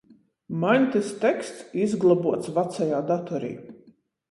Maņ 0.63 0.87
tys 0.95 1.11
teksts 1.25 1.77
izglobuots 1.85 2.51
vacajā 2.59 3.05
datorī. 3.15 3.55